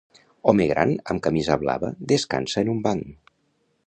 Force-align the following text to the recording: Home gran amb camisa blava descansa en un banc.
Home 0.51 0.65
gran 0.69 0.93
amb 1.13 1.21
camisa 1.27 1.57
blava 1.65 1.91
descansa 2.13 2.65
en 2.65 2.73
un 2.77 2.81
banc. 2.89 3.05